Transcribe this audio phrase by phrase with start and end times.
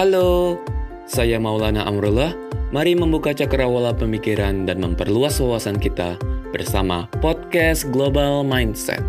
[0.00, 0.56] Halo,
[1.04, 2.32] saya Maulana Amrullah.
[2.72, 6.16] Mari membuka cakrawala pemikiran dan memperluas wawasan kita
[6.56, 9.04] bersama podcast Global Mindset.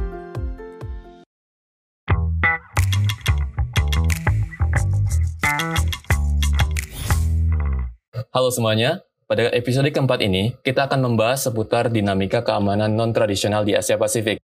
[8.35, 8.99] Halo semuanya,
[9.31, 14.43] pada episode keempat ini kita akan membahas seputar dinamika keamanan non-tradisional di Asia Pasifik.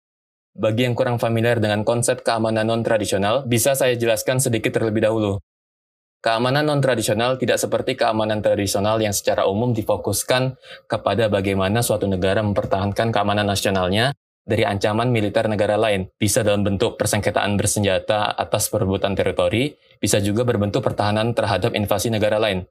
[0.54, 5.41] Bagi yang kurang familiar dengan konsep keamanan non-tradisional, bisa saya jelaskan sedikit terlebih dahulu.
[6.24, 10.58] Keamanan non-tradisional tidak seperti keamanan tradisional yang secara umum difokuskan
[10.90, 14.16] kepada bagaimana suatu negara mempertahankan keamanan nasionalnya
[14.46, 16.09] dari ancaman militer negara lain.
[16.22, 22.38] Bisa dalam bentuk persengketaan bersenjata atas perebutan teritori, bisa juga berbentuk pertahanan terhadap invasi negara
[22.38, 22.66] lain.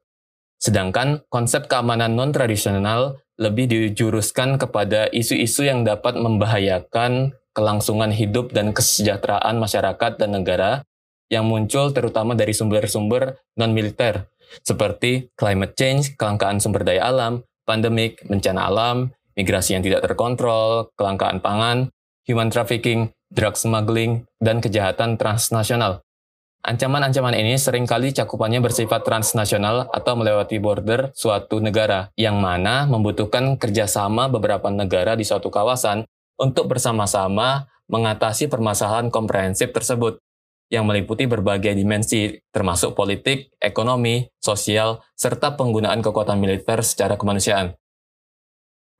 [0.62, 9.58] Sedangkan konsep keamanan non-tradisional lebih dijuruskan kepada isu-isu yang dapat membahayakan kelangsungan hidup dan kesejahteraan
[9.58, 10.86] masyarakat dan negara
[11.34, 14.30] yang muncul terutama dari sumber-sumber non-militer,
[14.62, 21.42] seperti climate change, kelangkaan sumber daya alam, pandemik, bencana alam, migrasi yang tidak terkontrol, kelangkaan
[21.42, 21.90] pangan,
[22.24, 26.06] human trafficking, drug smuggling, dan kejahatan transnasional.
[26.64, 33.60] Ancaman-ancaman ini sering kali cakupannya bersifat transnasional atau melewati border suatu negara, yang mana membutuhkan
[33.60, 36.08] kerjasama beberapa negara di suatu kawasan
[36.40, 40.23] untuk bersama-sama mengatasi permasalahan komprehensif tersebut
[40.72, 47.76] yang meliputi berbagai dimensi, termasuk politik, ekonomi, sosial, serta penggunaan kekuatan militer secara kemanusiaan.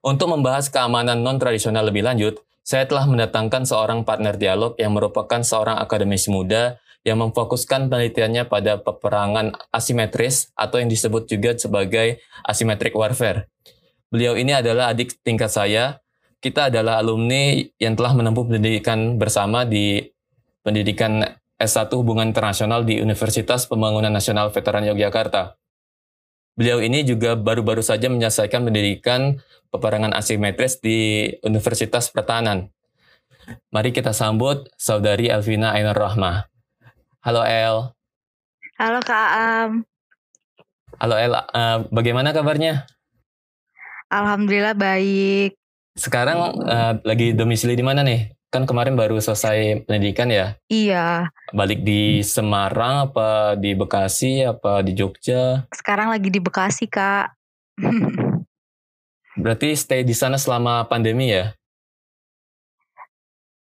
[0.05, 5.81] Untuk membahas keamanan non-tradisional lebih lanjut, saya telah mendatangkan seorang partner dialog yang merupakan seorang
[5.81, 13.53] akademisi muda yang memfokuskan penelitiannya pada peperangan asimetris atau yang disebut juga sebagai asymmetric warfare.
[14.09, 16.01] Beliau ini adalah adik tingkat saya.
[16.41, 20.01] Kita adalah alumni yang telah menempuh pendidikan bersama di
[20.65, 21.25] pendidikan
[21.65, 25.57] S1 Hubungan Internasional di Universitas Pembangunan Nasional Veteran Yogyakarta.
[26.55, 29.43] Beliau ini juga baru-baru saja menyelesaikan pendidikan
[29.75, 32.71] peperangan asimetris di Universitas Pertahanan.
[33.75, 36.47] Mari kita sambut Saudari Elvina Ainur Rahma.
[37.27, 37.91] Halo El.
[38.79, 39.71] Halo Kak Am.
[41.03, 42.87] Halo El, uh, bagaimana kabarnya?
[44.13, 45.59] Alhamdulillah baik.
[45.99, 48.31] Sekarang uh, lagi domisili di mana nih?
[48.55, 50.55] Kan kemarin baru selesai pendidikan ya?
[50.71, 51.35] Iya.
[51.51, 55.67] Balik di Semarang apa di Bekasi apa di Jogja?
[55.75, 57.35] Sekarang lagi di Bekasi kak.
[59.43, 61.51] Berarti stay di sana selama pandemi ya?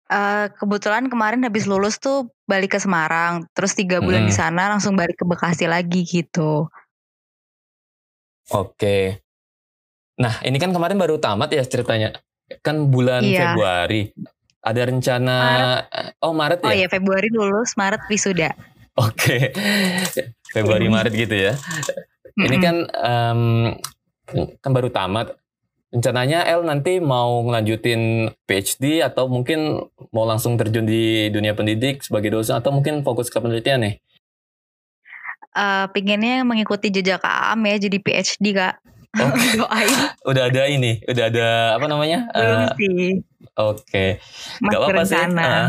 [0.07, 4.31] Uh, kebetulan kemarin habis lulus tuh balik ke Semarang, terus tiga bulan hmm.
[4.31, 6.71] di sana langsung balik ke Bekasi lagi gitu.
[8.55, 9.19] Oke.
[10.23, 12.15] Nah ini kan kemarin baru tamat ya ceritanya.
[12.63, 13.51] Kan bulan iya.
[13.57, 14.15] Februari.
[14.65, 15.85] Ada rencana Maret.
[16.25, 16.67] oh Maret ya?
[16.67, 18.57] Oh iya Februari lulus, Maret wisuda.
[18.97, 19.53] Oke.
[20.55, 21.53] Februari Maret gitu ya.
[22.35, 23.41] Ini kan um,
[24.59, 25.37] kan baru tamat.
[25.95, 29.79] Rencananya El nanti mau ngelanjutin PhD atau mungkin
[30.11, 33.95] mau langsung terjun di dunia pendidik sebagai dosen atau mungkin fokus ke penelitian nih?
[35.55, 38.75] Uh, pinginnya mengikuti jejak AM ya jadi PhD kak.
[39.61, 39.91] Doain.
[40.27, 41.49] udah ada ini, udah ada
[41.79, 42.29] apa namanya?
[42.35, 43.09] Belum uh, sih.
[43.55, 43.83] Oke.
[43.87, 44.11] Okay.
[44.67, 45.19] Gak apa-apa sih.
[45.19, 45.69] Uh,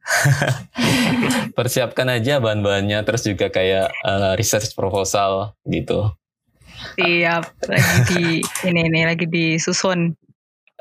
[1.58, 6.10] persiapkan aja bahan-bahannya terus juga kayak uh, research proposal gitu.
[6.96, 8.24] Siap, lagi di
[8.68, 10.16] ini ini lagi disusun.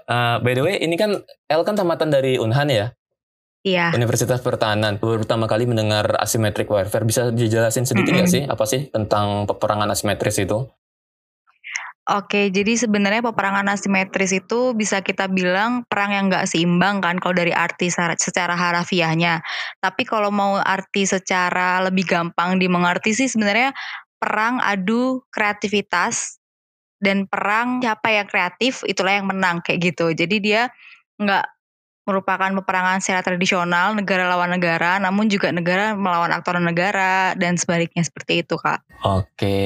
[0.09, 2.87] Uh, by the way, ini kan El kan tamatan dari Unhan ya?
[3.67, 3.91] Iya.
[3.91, 4.97] Universitas Pertahanan.
[4.97, 7.03] Pertama kali mendengar asymmetric warfare.
[7.03, 8.25] Bisa dijelasin sedikit mm -hmm.
[8.25, 10.71] gak sih apa sih tentang peperangan asimetris itu?
[12.09, 17.37] Oke, jadi sebenarnya peperangan asimetris itu bisa kita bilang perang yang nggak seimbang kan kalau
[17.37, 19.45] dari arti secara harafiahnya.
[19.77, 23.77] Tapi kalau mau arti secara lebih gampang dimengerti sih sebenarnya
[24.17, 26.41] perang adu kreativitas
[26.97, 30.09] dan perang siapa yang kreatif itulah yang menang kayak gitu.
[30.09, 30.73] Jadi dia
[31.21, 31.45] nggak
[32.09, 38.01] merupakan peperangan secara tradisional negara lawan negara, namun juga negara melawan aktor negara dan sebaliknya
[38.01, 38.81] seperti itu kak.
[39.05, 39.61] Oke,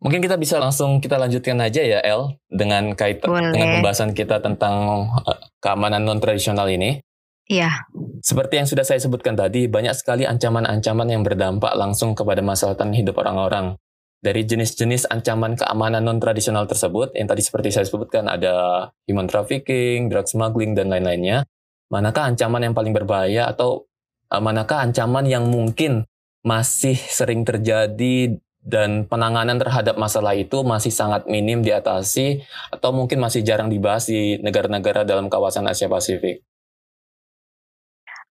[0.00, 3.52] Mungkin kita bisa langsung kita lanjutkan aja ya El dengan kait Boleh.
[3.52, 7.04] dengan pembahasan kita tentang uh, keamanan non tradisional ini.
[7.50, 7.84] Iya.
[8.24, 12.96] Seperti yang sudah saya sebutkan tadi, banyak sekali ancaman-ancaman yang berdampak langsung kepada masa depan
[12.96, 13.76] hidup orang-orang.
[14.20, 20.08] Dari jenis-jenis ancaman keamanan non tradisional tersebut, yang tadi seperti saya sebutkan ada human trafficking,
[20.08, 21.44] drug smuggling dan lain-lainnya.
[21.92, 23.84] Manakah ancaman yang paling berbahaya atau
[24.32, 26.08] uh, manakah ancaman yang mungkin
[26.40, 33.40] masih sering terjadi dan penanganan terhadap masalah itu masih sangat minim diatasi atau mungkin masih
[33.40, 36.44] jarang dibahas di negara-negara dalam kawasan Asia Pasifik.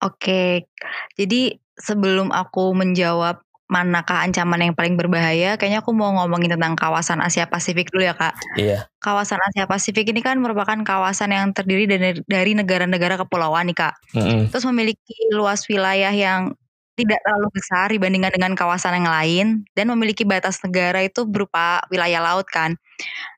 [0.02, 0.66] Oke,
[1.14, 3.42] jadi sebelum aku menjawab
[3.72, 8.12] manakah ancaman yang paling berbahaya, kayaknya aku mau ngomongin tentang kawasan Asia Pasifik dulu ya
[8.12, 8.36] kak.
[8.60, 8.84] Iya.
[9.00, 11.88] Kawasan Asia Pasifik ini kan merupakan kawasan yang terdiri
[12.28, 13.94] dari negara-negara kepulauan nih kak.
[14.12, 14.40] Mm -hmm.
[14.52, 16.52] Terus memiliki luas wilayah yang
[17.02, 22.22] tidak terlalu besar dibandingkan dengan kawasan yang lain dan memiliki batas negara itu berupa wilayah
[22.22, 22.78] laut kan.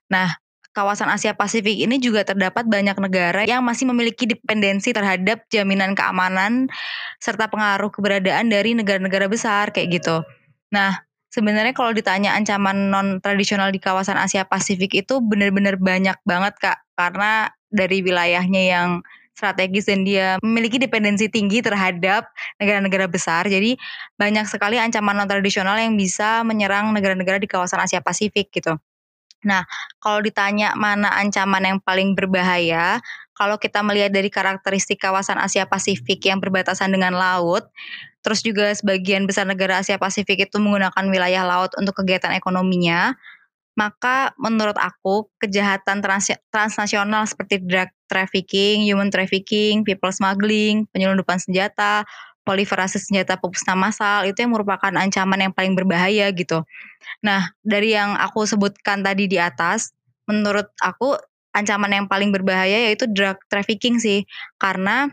[0.07, 0.37] Nah,
[0.75, 6.67] kawasan Asia Pasifik ini juga terdapat banyak negara yang masih memiliki dependensi terhadap jaminan keamanan
[7.23, 10.21] serta pengaruh keberadaan dari negara-negara besar kayak gitu.
[10.75, 10.99] Nah,
[11.31, 16.77] sebenarnya kalau ditanya ancaman non tradisional di kawasan Asia Pasifik itu benar-benar banyak banget Kak
[16.99, 18.89] karena dari wilayahnya yang
[19.35, 23.45] strategis dan dia memiliki dependensi tinggi terhadap negara-negara besar.
[23.45, 23.75] Jadi
[24.15, 28.79] banyak sekali ancaman non tradisional yang bisa menyerang negara-negara di kawasan Asia Pasifik gitu.
[29.45, 29.61] Nah,
[30.01, 32.97] kalau ditanya mana ancaman yang paling berbahaya,
[33.37, 37.67] kalau kita melihat dari karakteristik kawasan Asia Pasifik yang berbatasan dengan laut,
[38.25, 43.13] terus juga sebagian besar negara Asia Pasifik itu menggunakan wilayah laut untuk kegiatan ekonominya,
[43.75, 52.07] maka menurut aku kejahatan trans transnasional seperti drug trafficking, human trafficking, people smuggling, penyelundupan senjata,
[52.47, 56.63] proliferasi senjata pemusnah massal itu yang merupakan ancaman yang paling berbahaya gitu.
[57.25, 59.91] Nah, dari yang aku sebutkan tadi di atas,
[60.29, 61.17] menurut aku
[61.51, 64.23] ancaman yang paling berbahaya yaitu drug trafficking sih.
[64.61, 65.09] Karena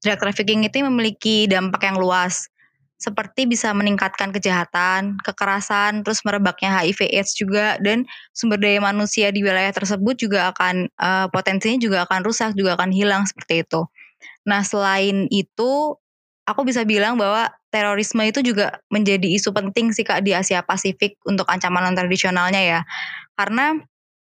[0.00, 2.46] drug trafficking itu memiliki dampak yang luas.
[2.94, 9.42] Seperti bisa meningkatkan kejahatan, kekerasan, terus merebaknya HIV AIDS juga dan sumber daya manusia di
[9.42, 13.84] wilayah tersebut juga akan uh, potensinya juga akan rusak, juga akan hilang seperti itu.
[14.46, 15.98] Nah, selain itu
[16.44, 21.18] aku bisa bilang bahwa terorisme itu juga menjadi isu penting sih Kak di Asia Pasifik
[21.26, 22.80] untuk ancaman non tradisionalnya ya.
[23.34, 23.74] Karena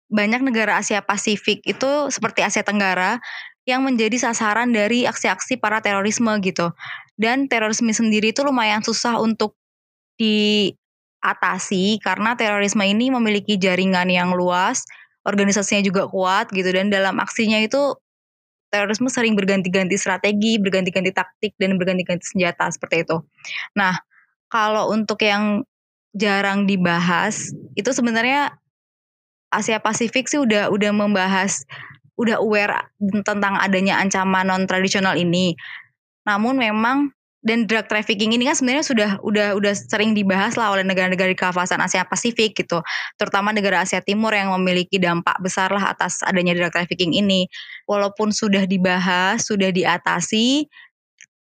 [0.10, 3.22] banyak negara Asia Pasifik itu seperti Asia Tenggara
[3.64, 6.72] yang menjadi sasaran dari aksi-aksi para terorisme gitu.
[7.14, 9.54] Dan terorisme sendiri itu lumayan susah untuk
[10.18, 14.86] diatasi karena terorisme ini memiliki jaringan yang luas,
[15.24, 17.96] organisasinya juga kuat gitu dan dalam aksinya itu
[18.74, 23.22] terorisme sering berganti-ganti strategi, berganti-ganti taktik, dan berganti-ganti senjata seperti itu.
[23.78, 24.02] Nah,
[24.50, 25.62] kalau untuk yang
[26.18, 28.58] jarang dibahas, itu sebenarnya
[29.54, 31.62] Asia Pasifik sih udah udah membahas,
[32.18, 32.90] udah aware
[33.22, 35.54] tentang adanya ancaman non tradisional ini.
[36.24, 37.12] Namun memang
[37.44, 41.36] dan drug trafficking ini kan sebenarnya sudah udah udah sering dibahas lah oleh negara-negara di
[41.36, 42.80] kawasan Asia Pasifik gitu,
[43.20, 47.52] terutama negara Asia Timur yang memiliki dampak besar lah atas adanya drug trafficking ini.
[47.84, 50.72] Walaupun sudah dibahas, sudah diatasi,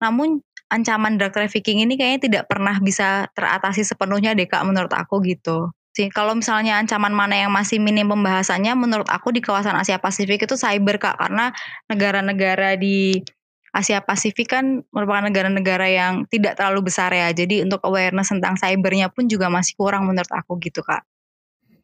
[0.00, 0.41] namun
[0.73, 5.69] ancaman drug trafficking ini kayaknya tidak pernah bisa teratasi sepenuhnya deh kak menurut aku gitu.
[5.93, 10.49] Sih, kalau misalnya ancaman mana yang masih minim pembahasannya, menurut aku di kawasan Asia Pasifik
[10.49, 11.53] itu cyber kak, karena
[11.93, 13.21] negara-negara di
[13.70, 17.31] Asia Pasifik kan merupakan negara-negara yang tidak terlalu besar ya.
[17.31, 21.06] Jadi untuk awareness tentang cybernya pun juga masih kurang menurut aku gitu kak.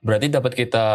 [0.06, 0.86] Berarti dapat kita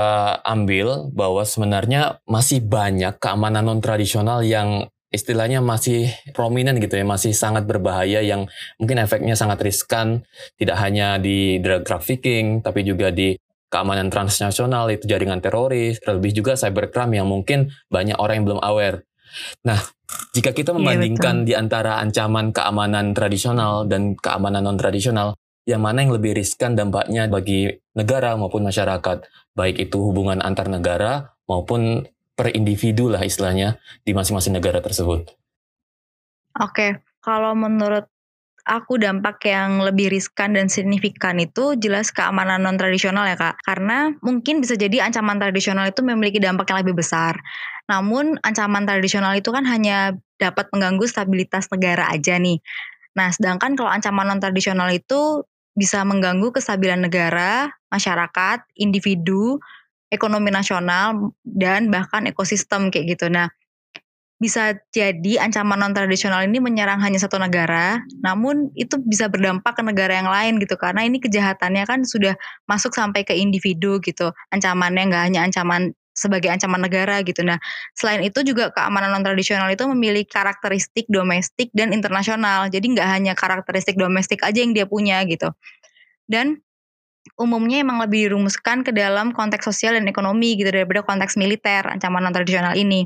[0.47, 7.35] ambil bahwa sebenarnya masih banyak keamanan non tradisional yang istilahnya masih prominent gitu ya, masih
[7.35, 8.47] sangat berbahaya yang
[8.79, 10.23] mungkin efeknya sangat riskan,
[10.55, 13.35] tidak hanya di drug trafficking, tapi juga di
[13.67, 19.03] keamanan transnasional, itu jaringan teroris, terlebih juga cybercrime yang mungkin banyak orang yang belum aware.
[19.63, 19.80] Nah,
[20.36, 25.35] jika kita iya, membandingkan ya, di antara ancaman keamanan tradisional dan keamanan non-tradisional,
[25.69, 29.18] yang mana yang lebih riskan dampaknya bagi negara maupun masyarakat,
[29.56, 35.30] baik itu hubungan antar negara maupun per individu lah istilahnya di masing-masing negara tersebut.
[36.59, 38.10] Oke, kalau menurut
[38.65, 43.59] aku dampak yang lebih riskan dan signifikan itu jelas keamanan non tradisional ya kak.
[43.65, 47.37] Karena mungkin bisa jadi ancaman tradisional itu memiliki dampak yang lebih besar.
[47.89, 52.61] Namun ancaman tradisional itu kan hanya dapat mengganggu stabilitas negara aja nih.
[53.18, 59.59] Nah sedangkan kalau ancaman non tradisional itu bisa mengganggu kestabilan negara, masyarakat, individu,
[60.11, 63.31] ekonomi nasional dan bahkan ekosistem kayak gitu.
[63.31, 63.47] Nah,
[64.42, 69.86] bisa jadi ancaman non tradisional ini menyerang hanya satu negara, namun itu bisa berdampak ke
[69.86, 72.33] negara yang lain gitu karena ini kejahatannya kan sudah
[72.66, 74.33] masuk sampai ke individu gitu.
[74.50, 77.45] Ancamannya nggak hanya ancaman sebagai ancaman negara gitu.
[77.45, 77.62] Nah,
[77.94, 82.66] selain itu juga keamanan non tradisional itu memiliki karakteristik domestik dan internasional.
[82.74, 85.54] Jadi nggak hanya karakteristik domestik aja yang dia punya gitu.
[86.26, 86.57] Dan
[87.38, 92.26] umumnya emang lebih dirumuskan ke dalam konteks sosial dan ekonomi gitu daripada konteks militer ancaman
[92.26, 93.06] non tradisional ini.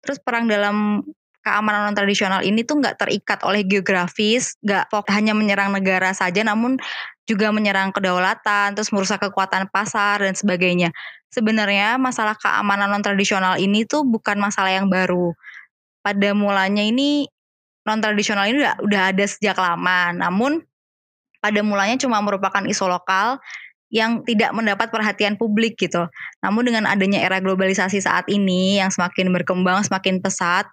[0.00, 1.04] Terus perang dalam
[1.40, 6.76] keamanan non tradisional ini tuh nggak terikat oleh geografis, nggak hanya menyerang negara saja, namun
[7.24, 10.92] juga menyerang kedaulatan, terus merusak kekuatan pasar dan sebagainya.
[11.32, 15.32] Sebenarnya masalah keamanan non tradisional ini tuh bukan masalah yang baru.
[16.04, 17.28] Pada mulanya ini
[17.88, 20.60] non tradisional ini udah, udah ada sejak lama, namun
[21.40, 23.40] pada mulanya cuma merupakan isu lokal
[23.90, 26.06] yang tidak mendapat perhatian publik gitu.
[26.42, 30.66] Namun dengan adanya era globalisasi saat ini yang semakin berkembang, semakin pesat,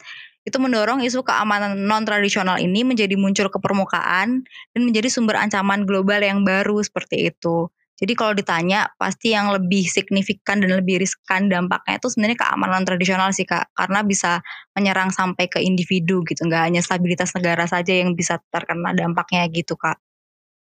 [0.48, 5.84] itu mendorong isu keamanan non tradisional ini menjadi muncul ke permukaan dan menjadi sumber ancaman
[5.84, 7.68] global yang baru seperti itu.
[7.98, 13.34] Jadi kalau ditanya pasti yang lebih signifikan dan lebih riskan dampaknya itu sebenarnya keamanan tradisional
[13.34, 14.40] sih kak, karena bisa
[14.78, 19.74] menyerang sampai ke individu gitu, nggak hanya stabilitas negara saja yang bisa terkena dampaknya gitu
[19.76, 19.98] kak.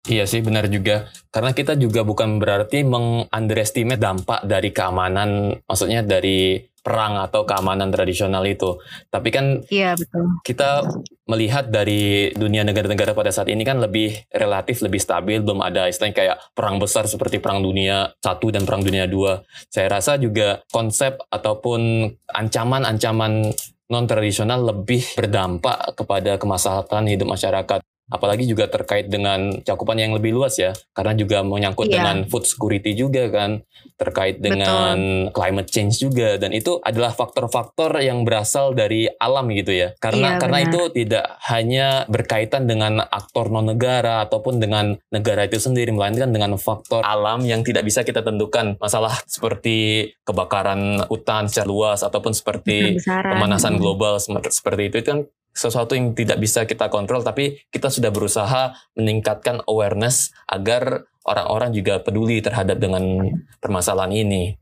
[0.04, 6.60] Iya sih benar juga karena kita juga bukan berarti mengunderestimate dampak dari keamanan maksudnya dari
[6.84, 8.76] perang atau keamanan tradisional itu.
[9.08, 10.44] Tapi kan Iya betul.
[10.44, 10.84] kita
[11.32, 16.20] melihat dari dunia negara-negara pada saat ini kan lebih relatif lebih stabil, belum ada istilahnya
[16.20, 19.48] kayak perang besar seperti perang dunia satu dan perang dunia dua.
[19.72, 23.56] Saya rasa juga konsep ataupun ancaman-ancaman
[23.88, 27.80] non tradisional lebih berdampak kepada kemaslahatan hidup masyarakat
[28.14, 30.78] apalagi juga terkait dengan cakupan yang lebih luas ya.
[30.94, 31.98] Karena juga menyangkut yeah.
[31.98, 33.66] dengan food security juga kan.
[33.98, 35.34] Terkait dengan Betul.
[35.34, 36.38] climate change juga.
[36.38, 39.98] Dan itu adalah faktor-faktor yang berasal dari alam gitu ya.
[39.98, 40.70] Karena yeah, karena benar.
[40.70, 45.90] itu tidak hanya berkaitan dengan aktor non negara ataupun dengan negara itu sendiri.
[45.90, 48.78] Melainkan dengan faktor alam yang tidak bisa kita tentukan.
[48.78, 54.96] Masalah seperti kebakaran hutan secara luas ataupun seperti pemanasan global seperti itu.
[55.02, 55.22] Itu kan
[55.54, 62.02] sesuatu yang tidak bisa kita kontrol tapi kita sudah berusaha meningkatkan awareness agar orang-orang juga
[62.04, 63.32] peduli terhadap dengan
[63.64, 64.58] permasalahan ini.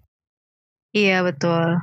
[0.91, 1.79] Iya betul.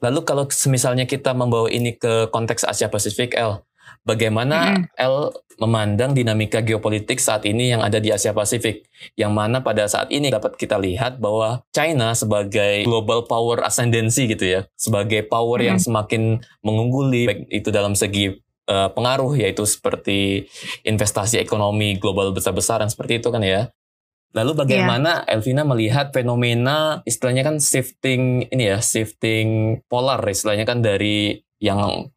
[0.00, 3.64] Lalu kalau misalnya kita membawa ini ke konteks Asia Pasifik, El,
[4.04, 5.00] bagaimana mm-hmm.
[5.00, 5.16] El
[5.56, 8.84] memandang dinamika geopolitik saat ini yang ada di Asia Pasifik,
[9.16, 14.44] yang mana pada saat ini dapat kita lihat bahwa China sebagai global power ascendancy gitu
[14.44, 15.70] ya, sebagai power mm-hmm.
[15.72, 16.22] yang semakin
[16.60, 20.50] mengungguli, baik itu dalam segi uh, pengaruh yaitu seperti
[20.82, 23.70] investasi ekonomi global besar-besaran seperti itu kan ya.
[24.36, 25.32] Lalu bagaimana yeah.
[25.38, 32.12] Elvina melihat fenomena istilahnya kan shifting ini ya, shifting polar istilahnya kan dari yang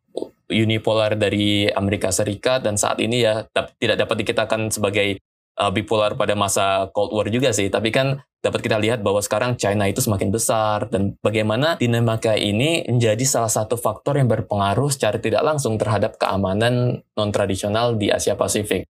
[0.50, 3.46] unipolar dari Amerika Serikat dan saat ini ya
[3.77, 5.22] tidak dapat dikatakan sebagai
[5.60, 9.60] uh, bipolar pada masa Cold War juga sih, tapi kan dapat kita lihat bahwa sekarang
[9.60, 10.88] China itu semakin besar.
[10.88, 17.04] Dan bagaimana dinamika ini menjadi salah satu faktor yang berpengaruh secara tidak langsung terhadap keamanan
[17.20, 18.88] non tradisional di Asia Pasifik.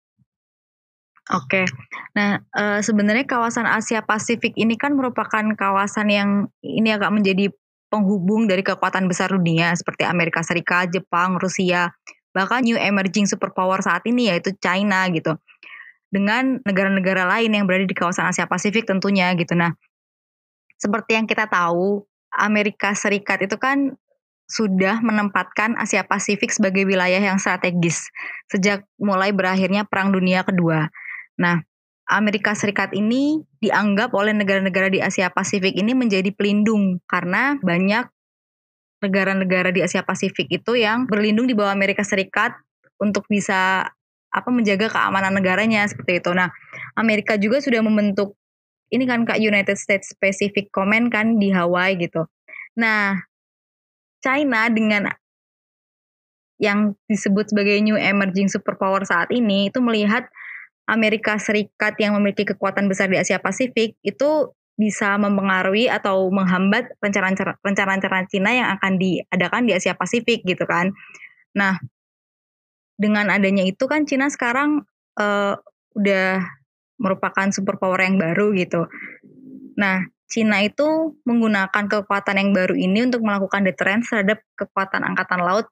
[1.27, 1.67] Oke,
[2.15, 6.31] nah e, sebenarnya kawasan Asia Pasifik ini kan merupakan kawasan yang
[6.63, 7.51] ini agak menjadi
[7.91, 11.91] penghubung dari kekuatan besar dunia seperti Amerika Serikat, Jepang, Rusia,
[12.31, 15.35] bahkan new emerging superpower saat ini yaitu China gitu
[16.11, 19.55] dengan negara-negara lain yang berada di kawasan Asia Pasifik tentunya gitu.
[19.59, 19.75] Nah,
[20.77, 23.97] seperti yang kita tahu, Amerika Serikat itu kan
[24.47, 28.07] sudah menempatkan Asia Pasifik sebagai wilayah yang strategis
[28.47, 30.87] sejak mulai berakhirnya Perang Dunia Kedua.
[31.35, 31.67] Nah,
[32.07, 38.07] Amerika Serikat ini dianggap oleh negara-negara di Asia Pasifik ini menjadi pelindung karena banyak
[39.03, 42.55] negara-negara di Asia Pasifik itu yang berlindung di bawah Amerika Serikat
[43.03, 43.91] untuk bisa
[44.37, 46.37] apa menjaga keamanan negaranya seperti itu.
[46.37, 46.53] Nah,
[46.93, 48.37] Amerika juga sudah membentuk
[48.93, 52.29] ini kan Kak United States Pacific Command kan di Hawaii gitu.
[52.77, 53.17] Nah,
[54.21, 55.09] China dengan
[56.61, 60.29] yang disebut sebagai new emerging superpower saat ini itu melihat
[60.87, 64.31] Amerika Serikat yang memiliki kekuatan besar di Asia Pasifik itu
[64.77, 70.93] bisa mempengaruhi atau menghambat rencana-rencana Cina yang akan diadakan di Asia Pasifik gitu kan.
[71.57, 71.81] Nah,
[72.97, 74.85] dengan adanya itu kan Cina sekarang
[75.21, 75.55] uh,
[75.97, 76.45] udah
[76.97, 78.89] merupakan superpower yang baru gitu.
[79.77, 85.69] Nah, Cina itu menggunakan kekuatan yang baru ini untuk melakukan deterrence terhadap kekuatan angkatan laut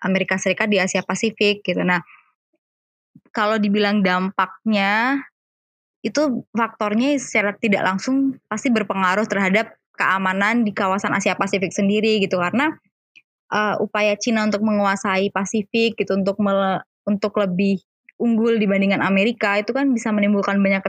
[0.00, 1.82] Amerika Serikat di Asia Pasifik gitu.
[1.82, 2.00] Nah,
[3.34, 5.20] kalau dibilang dampaknya
[6.00, 12.38] itu faktornya secara tidak langsung pasti berpengaruh terhadap keamanan di kawasan Asia Pasifik sendiri gitu
[12.38, 12.78] karena
[13.52, 17.80] uh, upaya Cina untuk menguasai Pasifik gitu untuk mele, untuk lebih
[18.18, 20.82] unggul dibandingkan Amerika itu kan bisa menimbulkan banyak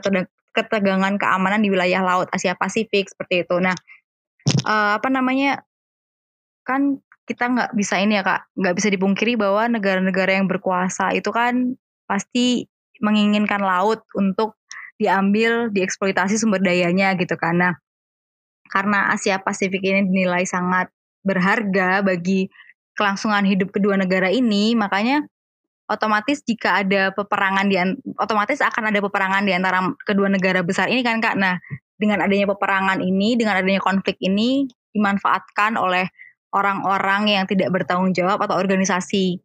[0.51, 3.55] ketegangan keamanan di wilayah laut Asia Pasifik seperti itu.
[3.61, 3.77] Nah,
[4.65, 5.61] uh, apa namanya
[6.65, 6.99] kan
[7.29, 11.77] kita nggak bisa ini ya kak, nggak bisa dipungkiri bahwa negara-negara yang berkuasa itu kan
[12.09, 12.65] pasti
[12.99, 14.57] menginginkan laut untuk
[14.99, 17.37] diambil, dieksploitasi sumber dayanya gitu.
[17.53, 17.77] Nah,
[18.67, 20.89] karena Asia Pasifik ini dinilai sangat
[21.23, 22.47] berharga bagi
[22.95, 25.23] kelangsungan hidup kedua negara ini, makanya
[25.89, 27.75] otomatis jika ada peperangan di
[28.21, 31.35] otomatis akan ada peperangan di antara kedua negara besar ini kan Kak.
[31.39, 31.57] Nah,
[31.97, 36.07] dengan adanya peperangan ini, dengan adanya konflik ini dimanfaatkan oleh
[36.53, 39.41] orang-orang yang tidak bertanggung jawab atau organisasi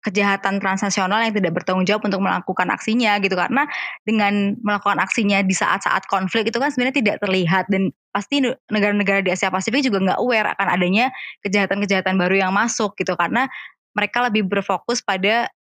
[0.00, 3.36] kejahatan transnasional yang tidak bertanggung jawab untuk melakukan aksinya gitu.
[3.36, 3.68] Karena
[4.08, 7.68] dengan melakukan aksinya di saat-saat konflik itu kan sebenarnya tidak terlihat.
[7.68, 8.40] Dan pasti
[8.72, 11.12] negara-negara di Asia Pasifik juga nggak aware akan adanya
[11.44, 13.12] kejahatan-kejahatan baru yang masuk gitu.
[13.14, 13.44] Karena
[13.92, 15.52] mereka lebih berfokus pada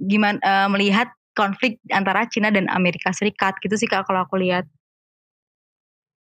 [0.00, 4.64] gimana uh, melihat konflik antara Cina dan Amerika Serikat gitu sih kak kalau aku lihat.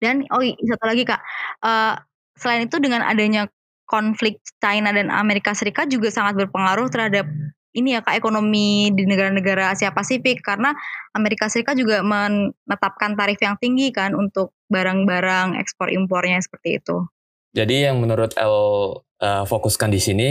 [0.00, 1.20] Dan oh satu lagi kak.
[1.60, 2.00] Uh,
[2.40, 3.52] selain itu dengan adanya
[3.90, 7.26] konflik China dan Amerika Serikat juga sangat berpengaruh terhadap
[7.74, 10.74] ini ya kak ekonomi di negara-negara Asia Pasifik karena
[11.14, 17.06] Amerika Serikat juga menetapkan tarif yang tinggi kan untuk barang-barang ekspor impornya seperti itu.
[17.50, 18.54] Jadi yang menurut El
[19.18, 20.28] uh, fokuskan di sini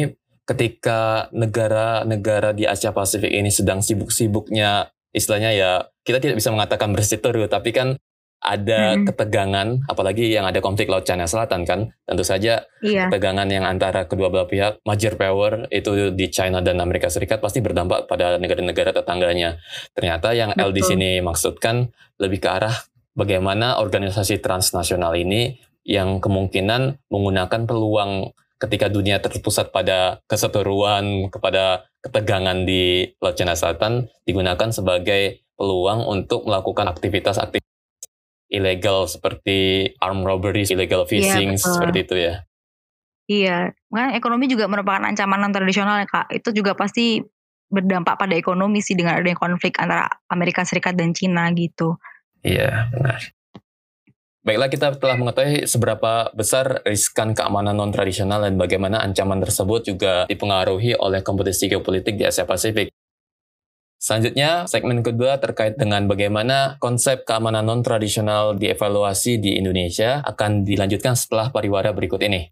[0.47, 7.45] ketika negara-negara di Asia Pasifik ini sedang sibuk-sibuknya istilahnya ya kita tidak bisa mengatakan berseteru
[7.45, 7.99] tapi kan
[8.39, 9.03] ada hmm.
[9.11, 13.11] ketegangan, apalagi yang ada konflik Laut China Selatan kan, tentu saja iya.
[13.11, 17.59] ketegangan yang antara kedua belah pihak, major power itu di China dan Amerika Serikat pasti
[17.59, 19.59] berdampak pada negara-negara tetangganya.
[19.91, 20.71] Ternyata yang Betul.
[20.71, 22.75] L di sini maksudkan lebih ke arah
[23.11, 32.63] bagaimana organisasi transnasional ini yang kemungkinan menggunakan peluang ketika dunia terpusat pada keseteruan, kepada ketegangan
[32.63, 37.67] di Laut China Selatan digunakan sebagai peluang untuk melakukan aktivitas-aktivitas
[38.49, 42.35] ilegal seperti arm robbery, illegal iya, fishing ya, seperti itu ya.
[43.29, 43.57] Iya,
[43.93, 46.33] kan ekonomi juga merupakan ancaman non tradisional ya kak.
[46.33, 47.21] Itu juga pasti
[47.69, 52.01] berdampak pada ekonomi sih dengan adanya konflik antara Amerika Serikat dan Cina gitu.
[52.41, 53.21] Iya benar.
[54.41, 60.25] Baiklah kita telah mengetahui seberapa besar riskan keamanan non tradisional dan bagaimana ancaman tersebut juga
[60.25, 62.89] dipengaruhi oleh kompetisi geopolitik di Asia Pasifik.
[63.99, 71.51] Selanjutnya, segmen kedua terkait dengan bagaimana konsep keamanan non-tradisional dievaluasi di Indonesia akan dilanjutkan setelah
[71.51, 72.47] pariwara berikut ini.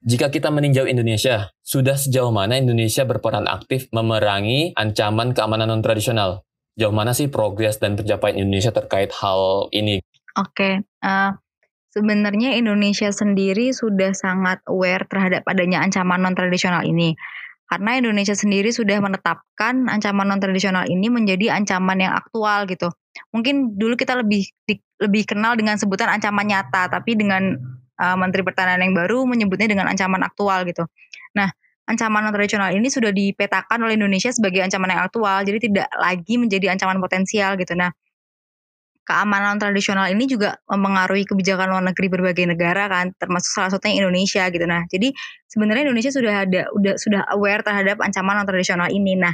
[0.00, 6.40] Jika kita meninjau Indonesia, sudah sejauh mana Indonesia berperan aktif memerangi ancaman keamanan non-tradisional?
[6.80, 10.00] Jauh mana sih progres dan pencapaian Indonesia terkait hal ini?
[10.40, 11.04] Oke, okay.
[11.04, 11.36] uh,
[11.92, 17.12] sebenarnya Indonesia sendiri sudah sangat aware terhadap adanya ancaman non-tradisional ini
[17.68, 22.88] karena Indonesia sendiri sudah menetapkan ancaman non tradisional ini menjadi ancaman yang aktual gitu.
[23.36, 27.60] Mungkin dulu kita lebih di, lebih kenal dengan sebutan ancaman nyata, tapi dengan
[28.00, 30.88] uh, Menteri Pertahanan yang baru menyebutnya dengan ancaman aktual gitu.
[31.36, 31.52] Nah,
[31.84, 36.34] ancaman non tradisional ini sudah dipetakan oleh Indonesia sebagai ancaman yang aktual, jadi tidak lagi
[36.40, 37.76] menjadi ancaman potensial gitu.
[37.76, 37.92] Nah,
[39.08, 44.44] keamanan tradisional ini juga mempengaruhi kebijakan luar negeri berbagai negara kan termasuk salah satunya Indonesia
[44.52, 44.68] gitu.
[44.68, 45.08] Nah jadi
[45.48, 49.16] sebenarnya Indonesia sudah ada udah sudah aware terhadap ancaman non tradisional ini.
[49.16, 49.32] Nah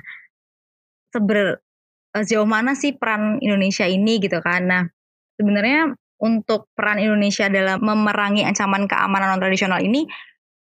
[1.11, 1.59] seber
[2.15, 4.63] sejauh mana sih peran Indonesia ini gitu kan?
[4.71, 4.83] Nah
[5.35, 5.91] sebenarnya
[6.23, 10.07] untuk peran Indonesia dalam memerangi ancaman keamanan non tradisional ini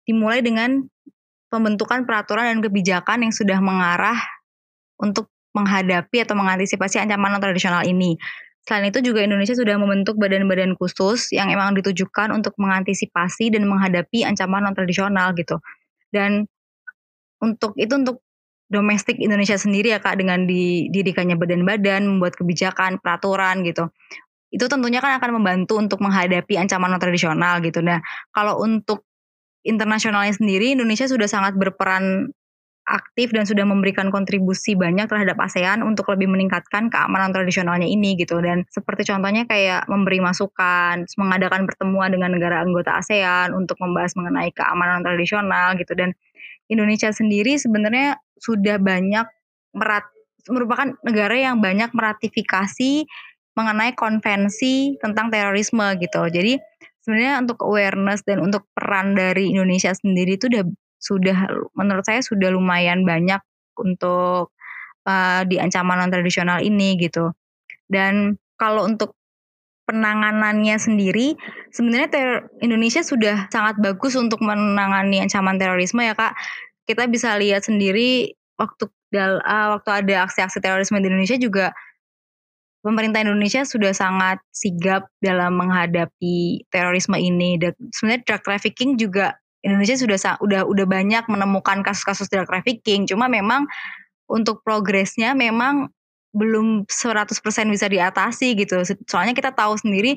[0.03, 0.83] dimulai dengan
[1.47, 4.19] pembentukan peraturan dan kebijakan yang sudah mengarah
[4.99, 8.19] untuk menghadapi atau mengantisipasi ancaman non tradisional ini
[8.67, 14.27] Selain itu juga Indonesia sudah membentuk badan-badan khusus yang emang ditujukan untuk mengantisipasi dan menghadapi
[14.27, 15.63] ancaman non tradisional gitu.
[16.11, 16.51] Dan
[17.39, 18.27] untuk itu untuk
[18.67, 23.87] domestik Indonesia sendiri ya Kak dengan didirikannya badan-badan, membuat kebijakan, peraturan gitu.
[24.51, 27.83] Itu tentunya kan akan membantu untuk menghadapi ancaman non tradisional gitu.
[27.87, 28.03] Nah,
[28.35, 29.07] kalau untuk
[29.67, 32.31] internasionalnya sendiri Indonesia sudah sangat berperan
[32.87, 38.39] aktif dan sudah memberikan kontribusi banyak terhadap ASEAN untuk lebih meningkatkan keamanan tradisionalnya ini gitu
[38.39, 44.55] dan seperti contohnya kayak memberi masukan, mengadakan pertemuan dengan negara anggota ASEAN untuk membahas mengenai
[44.55, 46.15] keamanan tradisional gitu dan
[46.71, 49.27] Indonesia sendiri sebenarnya sudah banyak
[49.75, 50.07] merat
[50.47, 53.07] merupakan negara yang banyak meratifikasi
[53.57, 56.23] mengenai konvensi tentang terorisme gitu.
[56.29, 56.61] Jadi
[57.03, 60.65] sebenarnya untuk awareness dan untuk peran dari Indonesia sendiri itu udah
[61.07, 61.47] sudah
[61.79, 63.39] menurut saya sudah lumayan banyak
[63.79, 64.51] untuk
[65.07, 67.31] uh, di ancaman non tradisional ini gitu.
[67.87, 69.15] Dan kalau untuk
[69.87, 71.39] penanganannya sendiri
[71.71, 76.35] sebenarnya ter Indonesia sudah sangat bagus untuk menangani ancaman terorisme ya Kak.
[76.87, 81.67] Kita bisa lihat sendiri waktu dal uh, waktu ada aksi-aksi terorisme di Indonesia juga
[82.83, 87.59] pemerintah Indonesia sudah sangat sigap dalam menghadapi terorisme ini.
[87.59, 89.35] Dan sebenarnya drug trafficking juga
[89.67, 93.11] Indonesia sudah udah udah banyak menemukan kasus-kasus drug trafficking.
[93.11, 93.67] Cuma memang
[94.31, 95.91] untuk progresnya memang
[96.31, 97.35] belum 100%
[97.67, 98.87] bisa diatasi gitu.
[99.11, 100.15] Soalnya kita tahu sendiri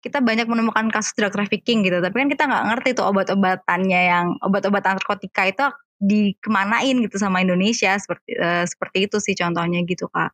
[0.00, 2.00] kita banyak menemukan kasus drug trafficking gitu.
[2.00, 7.96] Tapi kan kita nggak ngerti tuh obat-obatannya yang obat-obatan narkotika itu dikemanain gitu sama Indonesia
[7.96, 10.32] seperti uh, seperti itu sih contohnya gitu kak.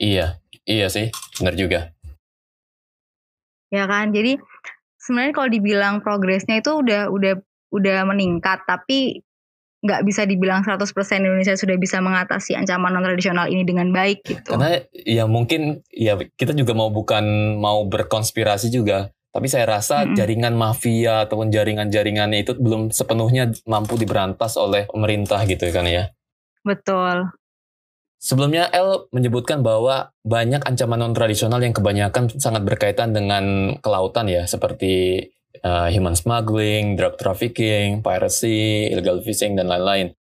[0.00, 1.80] Iya, iya sih, benar juga.
[3.68, 4.40] Ya kan, jadi
[5.08, 7.40] sebenarnya kalau dibilang progresnya itu udah udah
[7.72, 9.24] udah meningkat tapi
[9.78, 10.90] nggak bisa dibilang 100%
[11.22, 14.58] Indonesia sudah bisa mengatasi ancaman non tradisional ini dengan baik gitu.
[14.58, 20.04] Karena ya mungkin ya kita juga mau bukan mau berkonspirasi juga, tapi saya rasa mm
[20.04, 20.16] -hmm.
[20.18, 26.10] jaringan mafia ataupun jaringan-jaringan itu belum sepenuhnya mampu diberantas oleh pemerintah gitu kan ya.
[26.66, 27.30] Betul.
[28.18, 34.42] Sebelumnya L menyebutkan bahwa banyak ancaman non tradisional yang kebanyakan sangat berkaitan dengan kelautan ya,
[34.42, 35.22] seperti
[35.62, 40.18] uh, human smuggling, drug trafficking, piracy, illegal fishing dan lain-lain.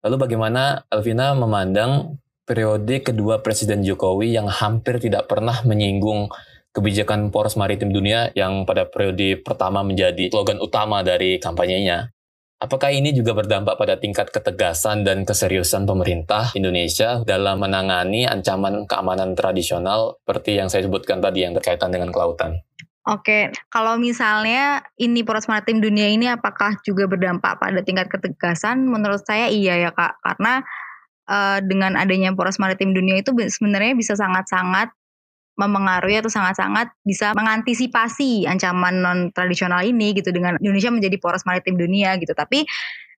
[0.00, 2.16] Lalu bagaimana Elvina memandang
[2.48, 6.32] periode kedua Presiden Jokowi yang hampir tidak pernah menyinggung
[6.72, 12.13] kebijakan poros maritim dunia yang pada periode pertama menjadi slogan utama dari kampanyenya?
[12.64, 19.36] Apakah ini juga berdampak pada tingkat ketegasan dan keseriusan pemerintah Indonesia dalam menangani ancaman keamanan
[19.36, 22.64] tradisional seperti yang saya sebutkan tadi yang berkaitan dengan kelautan?
[23.04, 28.88] Oke, kalau misalnya ini poros maritim dunia ini apakah juga berdampak pada tingkat ketegasan?
[28.88, 30.64] Menurut saya iya ya kak, karena
[31.28, 34.88] uh, dengan adanya poros maritim dunia itu sebenarnya bisa sangat-sangat
[35.54, 41.78] memengaruhi atau sangat-sangat bisa mengantisipasi ancaman non tradisional ini gitu dengan Indonesia menjadi poros maritim
[41.78, 42.34] dunia gitu.
[42.34, 42.66] Tapi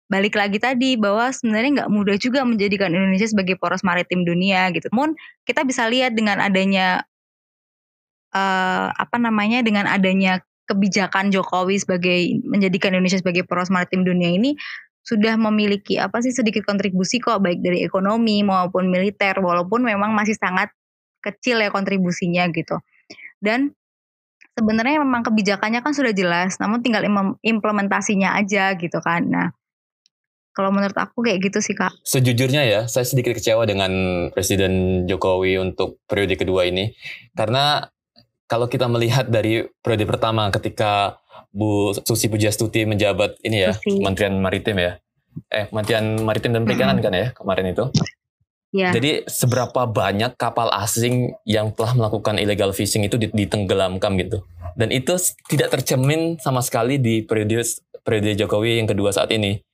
[0.07, 4.87] balik lagi tadi bahwa sebenarnya nggak mudah juga menjadikan Indonesia sebagai poros maritim dunia gitu.
[4.93, 5.17] Namun
[5.49, 7.03] kita bisa lihat dengan adanya
[8.37, 14.59] uh, apa namanya dengan adanya kebijakan Jokowi sebagai menjadikan Indonesia sebagai poros maritim dunia ini
[15.07, 20.35] sudah memiliki apa sih sedikit kontribusi kok baik dari ekonomi maupun militer walaupun memang masih
[20.35, 20.67] sangat
[21.27, 22.79] kecil ya kontribusinya gitu.
[23.43, 23.75] Dan
[24.57, 27.05] sebenarnya memang kebijakannya kan sudah jelas, namun tinggal
[27.45, 29.29] implementasinya aja gitu kan.
[29.29, 29.49] Nah,
[30.57, 31.93] kalau menurut aku kayak gitu sih kak.
[32.01, 33.93] Sejujurnya ya, saya sedikit kecewa dengan
[34.33, 36.97] Presiden Jokowi untuk periode kedua ini,
[37.37, 37.93] karena
[38.49, 41.21] kalau kita melihat dari periode pertama ketika
[41.53, 44.01] Bu Susi Pujastuti menjabat ini ya, Susi.
[44.01, 44.97] Kementerian Maritim ya,
[45.53, 47.05] eh Kementerian Maritim dan Perikanan -hmm.
[47.05, 47.85] kan ya kemarin itu.
[48.77, 48.93] Yeah.
[48.93, 54.45] Jadi seberapa banyak kapal asing yang telah melakukan illegal fishing itu ditenggelamkan gitu.
[54.77, 55.17] Dan itu
[55.49, 57.65] tidak tercermin sama sekali di periode
[58.05, 59.65] periode Jokowi yang kedua saat ini.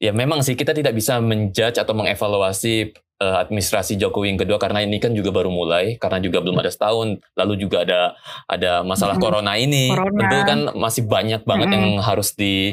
[0.00, 4.82] Ya memang sih kita tidak bisa menjudge atau mengevaluasi uh, administrasi Jokowi yang kedua karena
[4.82, 8.14] ini kan juga baru mulai karena juga belum ada setahun lalu juga ada
[8.46, 9.22] ada masalah hmm.
[9.22, 10.18] corona ini corona.
[10.22, 11.76] tentu kan masih banyak banget hmm.
[11.76, 12.72] yang harus di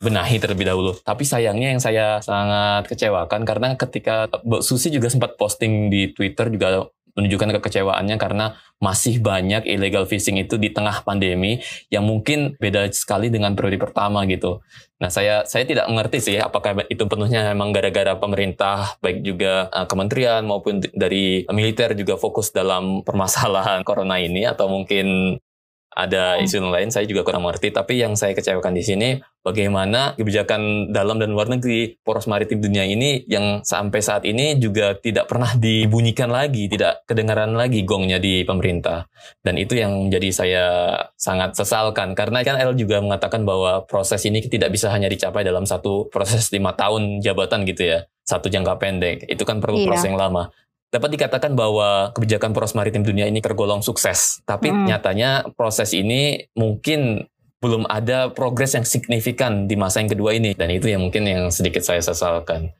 [0.00, 0.96] benahi terlebih dahulu.
[1.04, 6.48] Tapi sayangnya yang saya sangat kecewakan karena ketika Mbak Susi juga sempat posting di Twitter
[6.48, 11.60] juga menunjukkan kekecewaannya karena masih banyak illegal fishing itu di tengah pandemi
[11.92, 14.64] yang mungkin beda sekali dengan periode pertama gitu.
[15.02, 19.84] Nah saya saya tidak mengerti sih apakah itu penuhnya memang gara-gara pemerintah baik juga uh,
[19.84, 25.36] kementerian maupun dari militer juga fokus dalam permasalahan corona ini atau mungkin
[25.90, 26.46] ada hmm.
[26.46, 27.74] isu lain saya juga kurang mengerti.
[27.74, 29.08] Tapi yang saya kecewakan di sini
[29.42, 34.94] bagaimana kebijakan dalam dan luar negeri poros maritim dunia ini yang sampai saat ini juga
[34.94, 39.10] tidak pernah dibunyikan lagi tidak kedengaran lagi gongnya di pemerintah.
[39.42, 40.64] Dan itu yang menjadi saya
[41.18, 42.14] sangat sesalkan.
[42.14, 46.48] Karena kan El juga mengatakan bahwa proses ini tidak bisa hanya dicapai dalam satu proses
[46.54, 49.26] lima tahun jabatan gitu ya satu jangka pendek.
[49.26, 49.86] Itu kan perlu iya.
[49.90, 50.54] proses yang lama
[50.90, 54.42] dapat dikatakan bahwa kebijakan poros maritim dunia ini tergolong sukses.
[54.42, 54.90] Tapi hmm.
[54.90, 57.30] nyatanya proses ini mungkin
[57.62, 60.52] belum ada progres yang signifikan di masa yang kedua ini.
[60.58, 62.74] Dan itu yang mungkin yang sedikit saya sesalkan.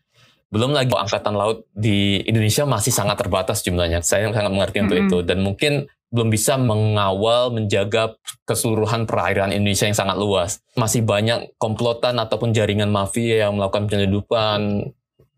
[0.51, 4.03] Belum lagi angkatan laut di Indonesia masih sangat terbatas jumlahnya.
[4.03, 4.85] Saya sangat mengerti hmm.
[4.91, 5.19] untuk itu.
[5.23, 5.73] Dan mungkin
[6.11, 10.59] belum bisa mengawal, menjaga keseluruhan perairan Indonesia yang sangat luas.
[10.75, 14.91] Masih banyak komplotan ataupun jaringan mafia yang melakukan penyelundupan,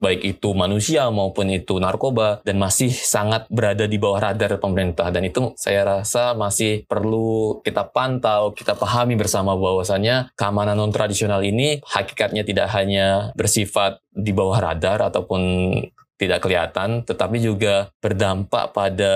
[0.02, 5.22] baik itu manusia maupun itu narkoba dan masih sangat berada di bawah radar pemerintah dan
[5.22, 11.78] itu saya rasa masih perlu kita pantau, kita pahami bersama bahwasannya keamanan non tradisional ini
[11.86, 15.40] hakikatnya tidak hanya bersifat di bawah radar ataupun
[16.18, 19.14] tidak kelihatan tetapi juga berdampak pada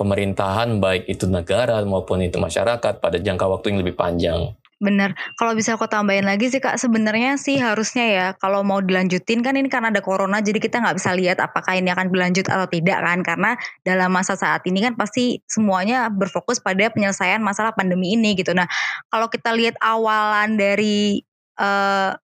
[0.00, 4.56] pemerintahan baik itu negara maupun itu masyarakat pada jangka waktu yang lebih panjang.
[4.80, 5.12] Bener.
[5.36, 9.52] Kalau bisa aku tambahin lagi sih kak, sebenarnya sih harusnya ya kalau mau dilanjutin kan
[9.52, 12.96] ini karena ada corona, jadi kita nggak bisa lihat apakah ini akan berlanjut atau tidak
[12.96, 13.20] kan?
[13.20, 13.50] Karena
[13.84, 18.56] dalam masa saat ini kan pasti semuanya berfokus pada penyelesaian masalah pandemi ini gitu.
[18.56, 18.64] Nah,
[19.12, 21.20] kalau kita lihat awalan dari
[21.60, 22.16] uh,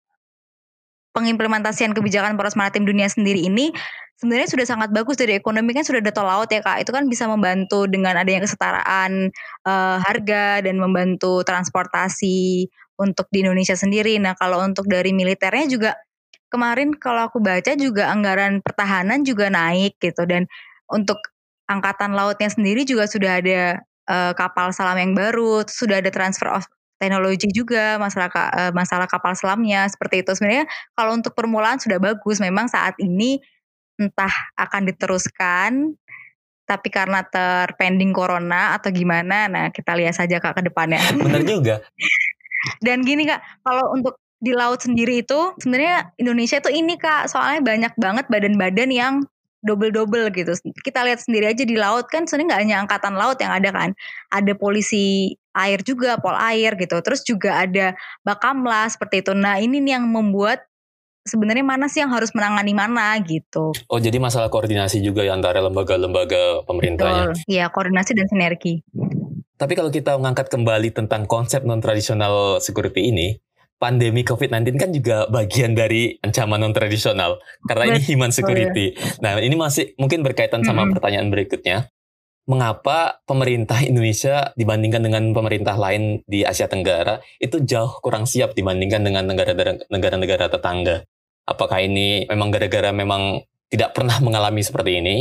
[1.10, 3.74] pengimplementasian kebijakan poros maritim dunia sendiri ini
[4.18, 7.04] sebenarnya sudah sangat bagus dari ekonomi kan sudah ada tol laut ya kak itu kan
[7.10, 9.34] bisa membantu dengan adanya kesetaraan
[9.66, 15.90] uh, harga dan membantu transportasi untuk di Indonesia sendiri nah kalau untuk dari militernya juga
[16.48, 20.46] kemarin kalau aku baca juga anggaran pertahanan juga naik gitu dan
[20.86, 21.18] untuk
[21.66, 26.62] angkatan lautnya sendiri juga sudah ada uh, kapal selam yang baru sudah ada transfer of
[27.02, 30.32] teknologi juga, masalah uh, masalah kapal selamnya seperti itu.
[30.32, 30.64] Sebenarnya
[30.96, 32.40] kalau untuk permulaan sudah bagus.
[32.40, 33.42] Memang saat ini
[34.00, 35.94] entah akan diteruskan
[36.64, 40.96] tapi karena terpending corona atau gimana, nah kita lihat saja Kak ke depannya.
[41.20, 41.84] Benar juga.
[42.80, 47.60] Dan gini Kak, kalau untuk di laut sendiri itu sebenarnya Indonesia tuh ini Kak, soalnya
[47.60, 49.14] banyak banget badan-badan yang
[49.64, 50.52] double-double gitu.
[50.84, 53.90] Kita lihat sendiri aja di laut kan sebenarnya nggak hanya angkatan laut yang ada kan.
[54.32, 57.00] Ada polisi air juga, pol air gitu.
[57.00, 59.32] Terus juga ada bakamla seperti itu.
[59.32, 60.64] Nah ini nih yang membuat
[61.24, 63.72] sebenarnya mana sih yang harus menangani mana gitu.
[63.88, 67.32] Oh jadi masalah koordinasi juga ya antara lembaga-lembaga pemerintahnya.
[67.48, 68.84] Iya koordinasi dan sinergi.
[69.54, 73.38] Tapi kalau kita mengangkat kembali tentang konsep non tradisional security ini,
[73.78, 78.98] pandemi COVID-19 kan juga bagian dari ancaman non tradisional karena ini human security.
[79.22, 80.98] Nah, ini masih mungkin berkaitan sama hmm.
[80.98, 81.88] pertanyaan berikutnya.
[82.44, 89.00] Mengapa pemerintah Indonesia dibandingkan dengan pemerintah lain di Asia Tenggara itu jauh kurang siap dibandingkan
[89.00, 89.32] dengan
[89.88, 91.08] negara-negara tetangga?
[91.44, 95.16] Apakah ini memang gara-gara memang tidak pernah mengalami seperti ini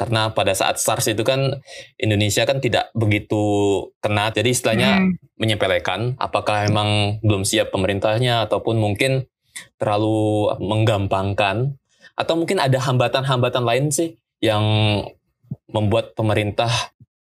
[0.00, 1.60] karena pada saat SARS itu kan
[2.00, 3.44] Indonesia kan tidak begitu
[4.00, 5.36] kena jadi istilahnya hmm.
[5.36, 9.28] menyepelekan apakah memang belum siap pemerintahnya ataupun mungkin
[9.76, 11.76] terlalu menggampangkan
[12.16, 14.64] atau mungkin ada hambatan-hambatan lain sih yang
[15.68, 16.72] membuat pemerintah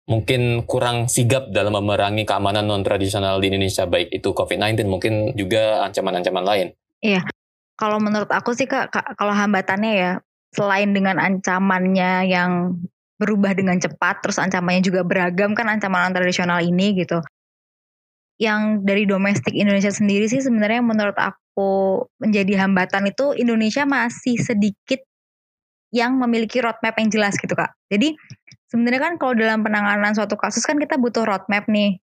[0.08, 5.84] mungkin kurang sigap dalam memerangi keamanan non tradisional di Indonesia baik itu COVID-19 mungkin juga
[5.88, 6.68] ancaman-ancaman lain.
[7.00, 7.24] Iya.
[7.74, 10.12] Kalau menurut aku sih Kak, kalau hambatannya ya
[10.54, 12.78] selain dengan ancamannya yang
[13.18, 17.18] berubah dengan cepat, terus ancamannya juga beragam kan ancaman tradisional ini gitu.
[18.38, 25.02] Yang dari domestik Indonesia sendiri sih sebenarnya menurut aku menjadi hambatan itu Indonesia masih sedikit
[25.94, 27.70] yang memiliki roadmap yang jelas gitu kak.
[27.86, 28.18] Jadi
[28.66, 32.02] sebenarnya kan kalau dalam penanganan suatu kasus kan kita butuh roadmap nih.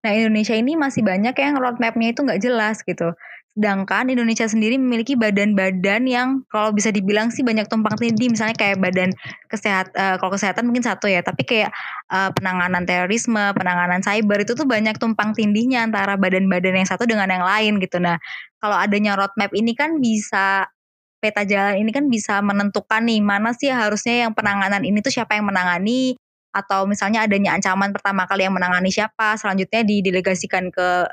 [0.00, 3.12] Nah Indonesia ini masih banyak yang roadmapnya itu nggak jelas gitu.
[3.56, 8.76] Sedangkan Indonesia sendiri memiliki badan-badan yang kalau bisa dibilang sih banyak tumpang tindih, misalnya kayak
[8.76, 9.16] badan
[9.48, 11.72] kesehatan, uh, kalau kesehatan mungkin satu ya, tapi kayak
[12.12, 17.32] uh, penanganan terorisme, penanganan cyber itu tuh banyak tumpang tindihnya antara badan-badan yang satu dengan
[17.32, 17.96] yang lain gitu.
[17.96, 18.20] Nah,
[18.60, 20.68] kalau adanya roadmap ini kan bisa
[21.16, 25.32] peta jalan ini kan bisa menentukan nih mana sih harusnya yang penanganan ini tuh siapa
[25.32, 26.20] yang menangani
[26.52, 31.08] atau misalnya adanya ancaman pertama kali yang menangani siapa, selanjutnya didelegasikan ke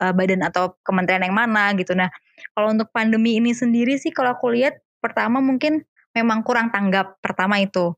[0.00, 1.94] uh, badan atau kementerian yang mana gitu.
[1.94, 2.10] Nah,
[2.56, 5.84] kalau untuk pandemi ini sendiri sih kalau aku lihat pertama mungkin
[6.16, 7.92] memang kurang tanggap pertama itu.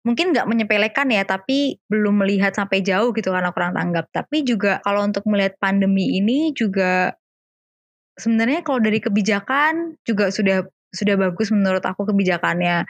[0.00, 4.08] Mungkin nggak menyepelekan ya, tapi belum melihat sampai jauh gitu karena kurang tanggap.
[4.08, 7.12] Tapi juga kalau untuk melihat pandemi ini juga
[8.16, 12.88] sebenarnya kalau dari kebijakan juga sudah sudah bagus menurut aku kebijakannya.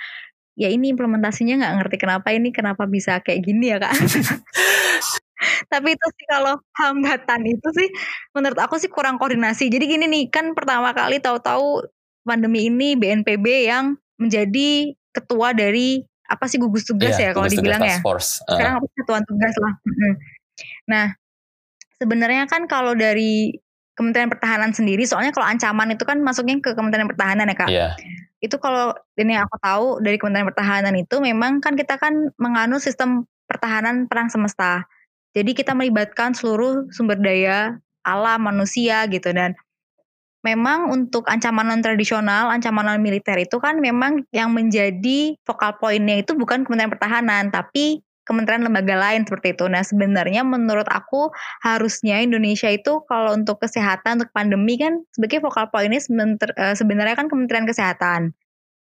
[0.59, 3.94] Ya ini implementasinya nggak ngerti kenapa ini kenapa bisa kayak gini ya kak.
[5.72, 7.88] Tapi itu sih kalau hambatan itu sih
[8.37, 9.72] menurut aku sih kurang koordinasi.
[9.72, 11.85] Jadi gini nih, kan pertama kali tahu-tahu
[12.24, 17.83] pandemi ini BNPB yang menjadi ketua dari apa sih gugus tugas yeah, ya kalau dibilang
[17.83, 17.98] ya.
[17.98, 18.38] Force.
[18.46, 18.55] Uh.
[18.55, 19.74] Sekarang apa satuan tugas lah.
[20.87, 21.05] Nah,
[21.98, 23.59] sebenarnya kan kalau dari
[23.98, 27.68] Kementerian Pertahanan sendiri, soalnya kalau ancaman itu kan masuknya ke Kementerian Pertahanan ya kak.
[27.68, 27.92] Yeah.
[28.40, 33.29] Itu kalau ini aku tahu dari Kementerian Pertahanan itu memang kan kita kan menganut sistem
[33.50, 34.87] pertahanan perang semesta.
[35.30, 39.54] Jadi kita melibatkan seluruh sumber daya alam manusia gitu dan
[40.40, 46.24] memang untuk ancaman non tradisional, ancaman non militer itu kan memang yang menjadi vokal poinnya
[46.24, 49.66] itu bukan Kementerian Pertahanan tapi kementerian lembaga lain seperti itu.
[49.66, 51.34] Nah, sebenarnya menurut aku
[51.66, 57.26] harusnya Indonesia itu kalau untuk kesehatan untuk pandemi kan sebagai vokal poinnya eh, sebenarnya kan
[57.26, 58.30] Kementerian Kesehatan.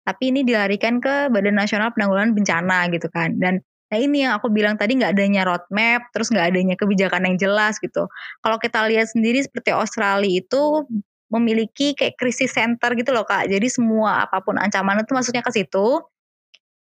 [0.04, 3.40] Tapi ini dilarikan ke Badan Nasional Penanggulangan Bencana gitu kan.
[3.40, 7.38] Dan Nah ini yang aku bilang tadi nggak adanya roadmap, terus nggak adanya kebijakan yang
[7.38, 8.10] jelas gitu.
[8.42, 10.90] Kalau kita lihat sendiri seperti Australia itu
[11.30, 13.46] memiliki kayak krisis center gitu loh kak.
[13.46, 16.02] Jadi semua apa pun ancaman itu masuknya ke situ.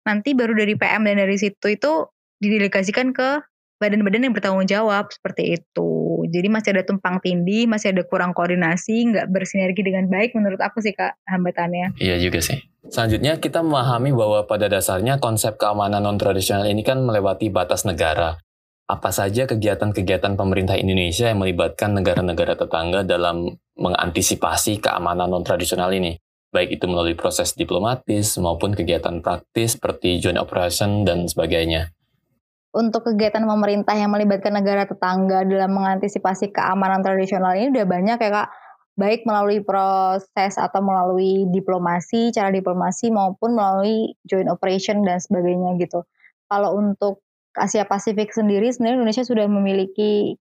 [0.07, 2.07] Nanti baru dari PM dan dari situ itu
[2.39, 3.43] didelegasikan ke
[3.81, 5.91] badan-badan yang bertanggung jawab seperti itu.
[6.29, 10.85] Jadi masih ada tumpang tindih, masih ada kurang koordinasi, nggak bersinergi dengan baik menurut aku
[10.85, 11.97] sih kak hambatannya.
[11.97, 12.61] Iya juga sih.
[12.93, 18.37] Selanjutnya kita memahami bahwa pada dasarnya konsep keamanan non-tradisional ini kan melewati batas negara.
[18.91, 23.49] Apa saja kegiatan-kegiatan pemerintah Indonesia yang melibatkan negara-negara tetangga dalam
[23.81, 26.21] mengantisipasi keamanan non-tradisional ini?
[26.51, 31.95] Baik itu melalui proses diplomatis maupun kegiatan praktis seperti joint operation dan sebagainya
[32.71, 38.31] untuk kegiatan pemerintah yang melibatkan negara tetangga dalam mengantisipasi keamanan tradisional ini udah banyak ya
[38.31, 38.49] kak
[39.01, 46.05] baik melalui proses atau melalui diplomasi, cara diplomasi maupun melalui joint operation dan sebagainya gitu.
[46.53, 47.25] Kalau untuk
[47.57, 50.37] Asia Pasifik sendiri sebenarnya Indonesia sudah memiliki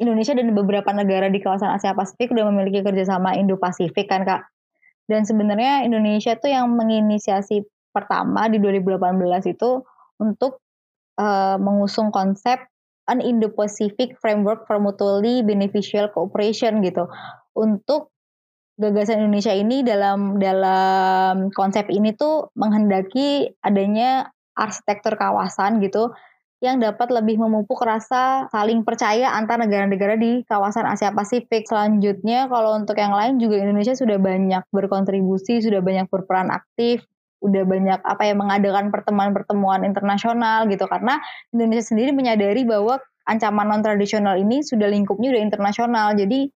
[0.00, 4.48] Indonesia dan beberapa negara di kawasan Asia Pasifik udah memiliki kerjasama Indo-Pasifik kan kak.
[5.04, 7.60] Dan sebenarnya Indonesia tuh yang menginisiasi
[7.92, 9.84] pertama di 2018 itu
[10.18, 10.63] untuk
[11.18, 12.62] uh, mengusung konsep
[13.04, 17.04] an Indo-Pacific Framework for Mutually Beneficial Cooperation gitu.
[17.52, 18.14] Untuk
[18.80, 26.10] gagasan Indonesia ini dalam dalam konsep ini tuh menghendaki adanya arsitektur kawasan gitu
[26.64, 31.68] yang dapat lebih memupuk rasa saling percaya antar negara-negara di kawasan Asia Pasifik.
[31.68, 37.04] Selanjutnya kalau untuk yang lain juga Indonesia sudah banyak berkontribusi, sudah banyak berperan aktif,
[37.44, 41.20] udah banyak apa ya mengadakan pertemuan-pertemuan internasional gitu karena
[41.52, 42.96] Indonesia sendiri menyadari bahwa
[43.28, 46.16] ancaman non tradisional ini sudah lingkupnya udah internasional.
[46.16, 46.48] Jadi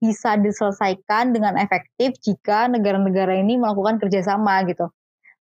[0.00, 4.92] bisa diselesaikan dengan efektif jika negara-negara ini melakukan kerjasama gitu.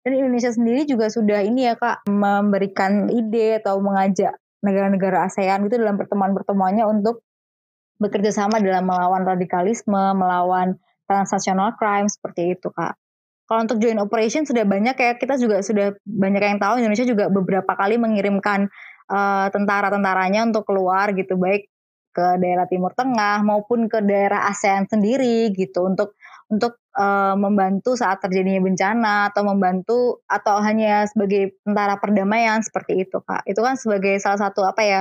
[0.02, 4.34] Dan Indonesia sendiri juga sudah ini ya Kak memberikan ide atau mengajak
[4.64, 7.22] negara-negara ASEAN itu dalam pertemuan-pertemuannya untuk
[7.98, 12.94] bekerja sama dalam melawan radikalisme, melawan transnational crime seperti itu Kak.
[13.48, 17.32] Kalau untuk joint operation sudah banyak ya kita juga sudah banyak yang tahu Indonesia juga
[17.32, 18.68] beberapa kali mengirimkan
[19.08, 21.72] uh, tentara-tentaranya untuk keluar gitu baik
[22.12, 26.12] ke daerah Timur Tengah maupun ke daerah ASEAN sendiri gitu untuk
[26.52, 33.20] untuk uh, membantu saat terjadinya bencana atau membantu atau hanya sebagai tentara perdamaian seperti itu
[33.24, 35.00] kak itu kan sebagai salah satu apa ya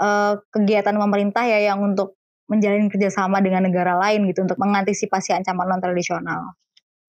[0.00, 2.16] uh, kegiatan pemerintah ya yang untuk
[2.48, 6.56] menjalin kerjasama dengan negara lain gitu untuk mengantisipasi ancaman non tradisional.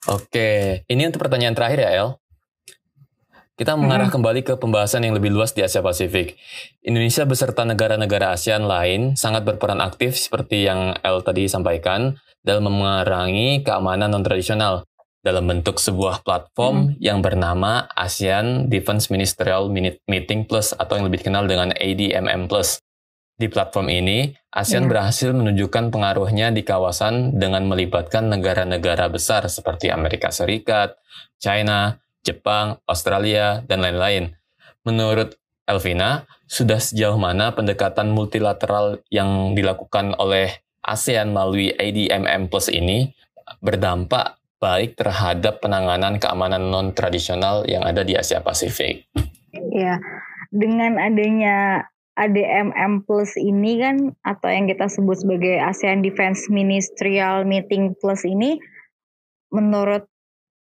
[0.08, 2.10] Oke, ini untuk pertanyaan terakhir ya El.
[3.60, 4.16] Kita mengarah hmm.
[4.16, 6.40] kembali ke pembahasan yang lebih luas di Asia Pasifik.
[6.80, 13.60] Indonesia beserta negara-negara ASEAN lain sangat berperan aktif seperti yang El tadi sampaikan dalam mengurangi
[13.68, 14.88] keamanan non-tradisional
[15.20, 17.04] dalam bentuk sebuah platform hmm.
[17.04, 19.68] yang bernama ASEAN Defense Ministerial
[20.08, 22.80] Meeting Plus atau yang lebih dikenal dengan ADMM Plus.
[23.40, 24.92] Di platform ini, ASEAN hmm.
[24.92, 31.00] berhasil menunjukkan pengaruhnya di kawasan dengan melibatkan negara-negara besar seperti Amerika Serikat,
[31.40, 34.36] China, Jepang, Australia, dan lain-lain.
[34.84, 43.16] Menurut Elvina, sudah sejauh mana pendekatan multilateral yang dilakukan oleh ASEAN melalui ADMM Plus ini
[43.64, 49.08] berdampak baik terhadap penanganan keamanan non-tradisional yang ada di Asia Pasifik?
[49.72, 49.96] Ya,
[50.52, 51.88] dengan adanya
[52.20, 58.60] ADMM Plus ini kan atau yang kita sebut sebagai ASEAN Defense Ministerial Meeting Plus ini
[59.56, 60.04] menurut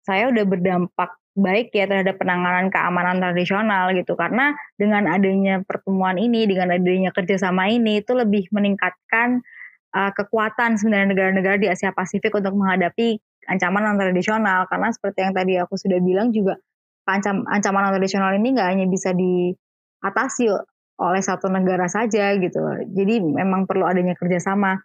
[0.06, 4.14] saya udah berdampak baik ya terhadap penanganan keamanan tradisional gitu.
[4.18, 9.46] Karena dengan adanya pertemuan ini dengan adanya kerjasama ini itu lebih meningkatkan
[9.94, 14.66] uh, kekuatan sebenarnya negara-negara di Asia Pasifik untuk menghadapi ancaman non tradisional.
[14.66, 16.58] Karena seperti yang tadi aku sudah bilang juga
[17.06, 20.50] ancam, ancaman non tradisional ini nggak hanya bisa diatasi
[20.98, 22.60] oleh satu negara saja gitu.
[22.94, 24.82] Jadi memang perlu adanya kerjasama.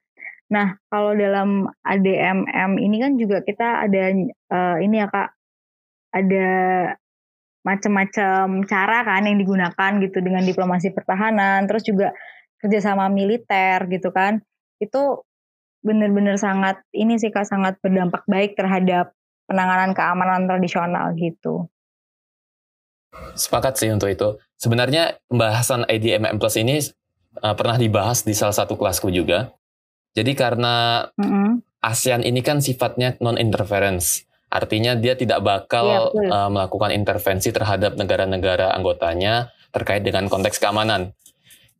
[0.53, 4.12] Nah, kalau dalam ADMM ini kan juga kita ada
[4.53, 5.29] uh, ini ya Kak,
[6.12, 6.48] ada
[7.62, 12.12] macam-macam cara kan yang digunakan gitu dengan diplomasi pertahanan, terus juga
[12.61, 14.42] kerjasama militer gitu kan,
[14.83, 15.22] itu
[15.83, 19.14] benar-benar sangat ini sih kak sangat berdampak baik terhadap
[19.51, 21.66] penanganan keamanan tradisional gitu.
[23.37, 24.40] Sepakat sih untuk itu.
[24.57, 26.81] Sebenarnya pembahasan ADMM Plus ini
[27.40, 29.53] uh, pernah dibahas di salah satu kelasku juga.
[30.12, 31.51] Jadi karena mm -hmm.
[31.83, 34.29] ASEAN ini kan sifatnya non-interference.
[34.53, 41.16] Artinya dia tidak bakal ya, uh, melakukan intervensi terhadap negara-negara anggotanya terkait dengan konteks keamanan.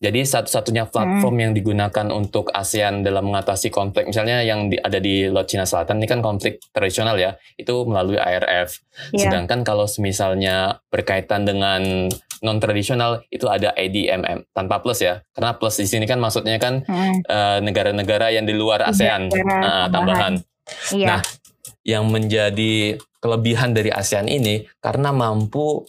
[0.03, 1.43] Jadi satu-satunya platform hmm.
[1.47, 6.03] yang digunakan untuk ASEAN dalam mengatasi konflik, misalnya yang di, ada di Laut Cina Selatan
[6.03, 8.83] ini kan konflik tradisional ya, itu melalui ARF.
[9.15, 9.31] Yeah.
[9.31, 12.11] Sedangkan kalau misalnya berkaitan dengan
[12.43, 16.83] non tradisional itu ada ADMM tanpa plus ya, karena plus di sini kan maksudnya kan
[16.83, 17.23] hmm.
[17.31, 20.43] uh, negara-negara yang di luar ASEAN uh, tambahan.
[20.91, 21.15] Yeah.
[21.15, 21.21] Nah,
[21.87, 25.87] yang menjadi kelebihan dari ASEAN ini karena mampu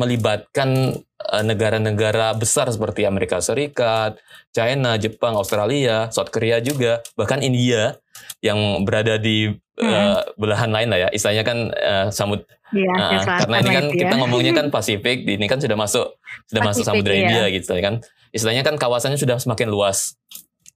[0.00, 4.16] melibatkan eh, negara-negara besar seperti Amerika Serikat,
[4.56, 8.00] China, Jepang, Australia, South Korea juga, bahkan India
[8.40, 9.84] yang berada di hmm.
[9.84, 11.08] uh, belahan lain lah ya.
[11.12, 12.40] Istilahnya kan uh, samud
[12.72, 14.20] ya, uh, karena ini kan kita ya.
[14.20, 16.16] ngomongnya kan Pasifik, ini kan sudah masuk
[16.48, 17.20] sudah Pasifik, masuk Samudra iya.
[17.20, 18.00] India gitu kan.
[18.32, 20.16] Istilahnya kan kawasannya sudah semakin luas.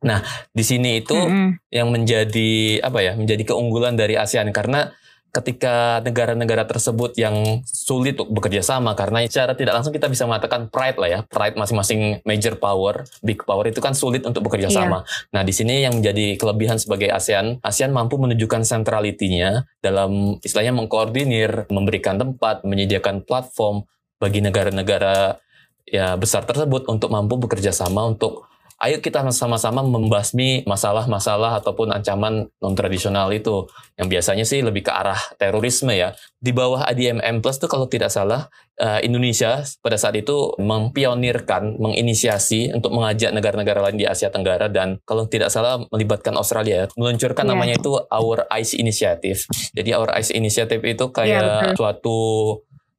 [0.04, 0.20] Nah,
[0.52, 1.72] di sini itu mm-hmm.
[1.72, 3.12] yang menjadi apa ya?
[3.16, 4.92] Menjadi keunggulan dari ASEAN karena
[5.34, 10.70] ketika negara-negara tersebut yang sulit untuk bekerja sama karena secara tidak langsung kita bisa mengatakan
[10.70, 14.78] pride lah ya, pride masing-masing major power, big power itu kan sulit untuk bekerja yeah.
[14.78, 15.02] sama.
[15.34, 21.66] Nah, di sini yang menjadi kelebihan sebagai ASEAN, ASEAN mampu menunjukkan centrality-nya dalam istilahnya mengkoordinir,
[21.66, 23.82] memberikan tempat, menyediakan platform
[24.22, 25.42] bagi negara-negara
[25.84, 28.48] ya besar tersebut untuk mampu bekerja sama untuk
[28.84, 33.64] ayo kita sama-sama membasmi masalah-masalah ataupun ancaman non-tradisional itu.
[33.96, 36.12] Yang biasanya sih lebih ke arah terorisme ya.
[36.36, 42.76] Di bawah ADMM Plus tuh kalau tidak salah, uh, Indonesia pada saat itu mempionirkan, menginisiasi
[42.76, 47.52] untuk mengajak negara-negara lain di Asia Tenggara dan kalau tidak salah melibatkan Australia, meluncurkan yeah.
[47.56, 49.40] namanya itu Our Ice Initiative.
[49.72, 52.18] Jadi Our Ice Initiative itu kayak yeah, suatu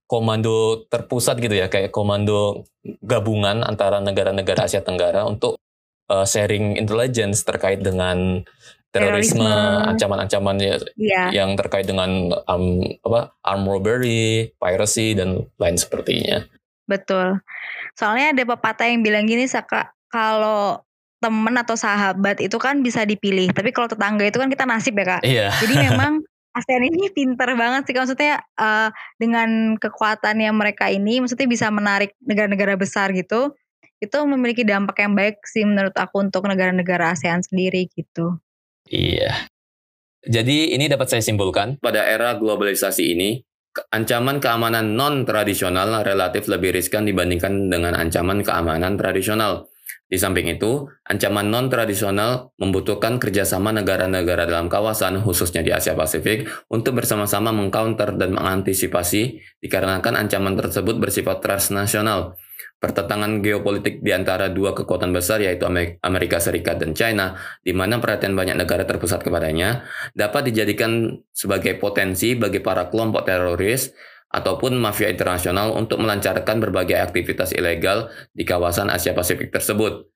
[0.06, 2.66] komando terpusat gitu ya, kayak komando
[3.02, 5.58] gabungan antara negara-negara Asia Tenggara untuk
[6.10, 8.44] uh, sharing intelligence terkait dengan
[8.96, 9.44] terorisme,
[9.92, 11.28] ancaman-ancaman ya, yeah.
[11.36, 16.48] yang terkait dengan um, apa arm robbery, piracy dan lain sepertinya.
[16.88, 17.44] Betul.
[18.00, 20.80] Soalnya ada pepatah yang bilang gini, Saka, kalau
[21.20, 25.06] teman atau sahabat itu kan bisa dipilih, tapi kalau tetangga itu kan kita nasib ya
[25.18, 25.22] kak.
[25.28, 25.48] Iya.
[25.60, 26.24] Jadi memang
[26.56, 28.88] ASEAN ini pinter banget sih maksudnya uh,
[29.20, 33.52] dengan kekuatannya mereka ini maksudnya bisa menarik negara-negara besar gitu
[34.00, 38.38] itu memiliki dampak yang baik sih menurut aku untuk negara-negara ASEAN sendiri gitu.
[38.90, 39.50] Iya.
[40.26, 43.38] Jadi ini dapat saya simpulkan pada era globalisasi ini
[43.94, 49.70] ancaman keamanan non tradisional relatif lebih riskan dibandingkan dengan ancaman keamanan tradisional.
[50.06, 57.02] Di samping itu, ancaman non-tradisional membutuhkan kerjasama negara-negara dalam kawasan, khususnya di Asia Pasifik, untuk
[57.02, 62.38] bersama-sama mengcounter dan mengantisipasi dikarenakan ancaman tersebut bersifat transnasional.
[62.76, 65.66] Pertentangan geopolitik di antara dua kekuatan besar yaitu
[66.04, 72.36] Amerika Serikat dan China, di mana perhatian banyak negara terpusat kepadanya, dapat dijadikan sebagai potensi
[72.36, 73.96] bagi para kelompok teroris
[74.36, 80.12] ataupun mafia internasional untuk melancarkan berbagai aktivitas ilegal di kawasan Asia Pasifik tersebut.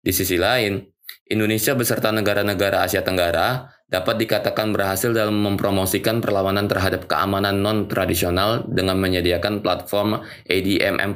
[0.00, 0.80] Di sisi lain,
[1.28, 8.96] Indonesia beserta negara-negara Asia Tenggara dapat dikatakan berhasil dalam mempromosikan perlawanan terhadap keamanan non-tradisional dengan
[8.96, 11.12] menyediakan platform ADMM+.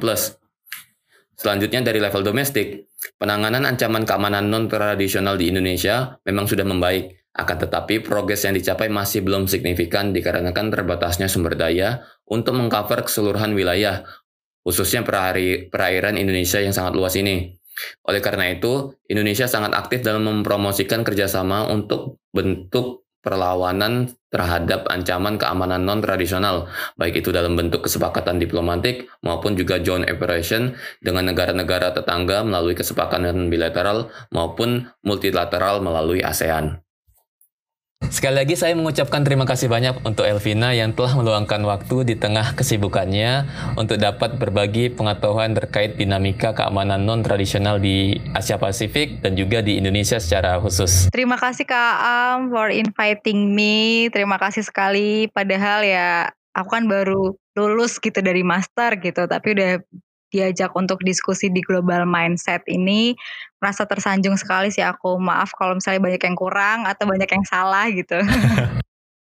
[1.43, 2.87] Selanjutnya dari level domestik,
[3.19, 9.27] penanganan ancaman keamanan non-tradisional di Indonesia memang sudah membaik, akan tetapi progres yang dicapai masih
[9.27, 11.99] belum signifikan dikarenakan terbatasnya sumber daya
[12.31, 14.07] untuk mengcover keseluruhan wilayah,
[14.63, 17.51] khususnya perairan Indonesia yang sangat luas ini.
[18.07, 25.87] Oleh karena itu, Indonesia sangat aktif dalam mempromosikan kerjasama untuk bentuk perlawanan terhadap ancaman keamanan
[25.87, 26.67] non-tradisional,
[26.99, 33.47] baik itu dalam bentuk kesepakatan diplomatik maupun juga joint operation dengan negara-negara tetangga melalui kesepakatan
[33.47, 36.83] bilateral maupun multilateral melalui ASEAN.
[38.09, 42.55] Sekali lagi saya mengucapkan terima kasih banyak untuk Elvina yang telah meluangkan waktu di tengah
[42.55, 43.47] kesibukannya
[43.79, 50.19] untuk dapat berbagi pengetahuan terkait dinamika keamanan non-tradisional di Asia Pasifik dan juga di Indonesia
[50.19, 51.07] secara khusus.
[51.13, 54.07] Terima kasih Kak Am for inviting me.
[54.11, 55.29] Terima kasih sekali.
[55.31, 59.81] Padahal ya aku kan baru lulus gitu dari master gitu, tapi udah
[60.33, 63.13] diajak untuk diskusi di global mindset ini
[63.61, 65.21] merasa tersanjung sekali sih aku.
[65.21, 68.17] Maaf kalau misalnya banyak yang kurang atau banyak yang salah gitu.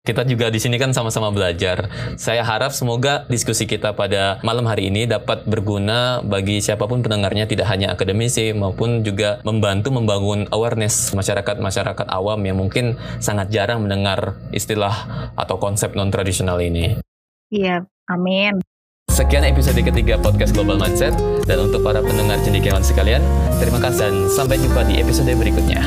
[0.00, 1.92] Kita juga di sini kan sama-sama belajar.
[2.16, 7.44] Saya harap semoga diskusi kita pada malam hari ini dapat berguna bagi siapa pun pendengarnya
[7.44, 14.40] tidak hanya akademisi maupun juga membantu membangun awareness masyarakat-masyarakat awam yang mungkin sangat jarang mendengar
[14.56, 15.04] istilah
[15.36, 16.96] atau konsep non tradisional ini.
[17.52, 18.56] Iya, amin.
[19.10, 21.10] Sekian episode ketiga podcast Global Mindset
[21.42, 23.18] dan untuk para pendengar cendekiawan sekalian,
[23.58, 25.82] terima kasih dan sampai jumpa di episode berikutnya.